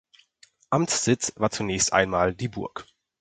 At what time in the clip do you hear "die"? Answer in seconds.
2.33-2.47